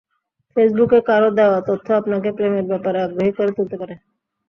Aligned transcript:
ফেসবুকে 0.55 0.99
কারও 1.09 1.29
দেওয়া 1.39 1.59
তথ্য 1.69 1.87
আপনাকে 1.99 2.29
প্রেমের 2.37 2.65
ব্যাপারে 2.71 2.99
আগ্রহী 3.01 3.31
করে 3.37 3.51
তুলতে 3.57 3.75
পারে। 3.81 3.93